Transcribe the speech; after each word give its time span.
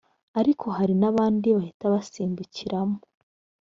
ariko 0.39 0.65
hari 0.77 0.93
n 1.01 1.03
abandi 1.11 1.47
bahita 1.57 1.83
basimbukiramo 1.93 2.97